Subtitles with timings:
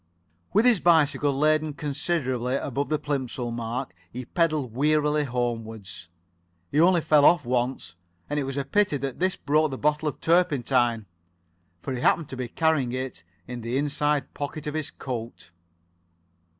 [0.51, 6.07] With his bicycle laden considerably above the Plimsoll mark, he pedalled wearily homewards.
[6.71, 7.93] He only fell off once,
[8.27, 11.05] and it was a pity that this broke the bottle of turpentine,
[11.83, 15.51] for he happened to be carrying it in the inside pocket of his coat.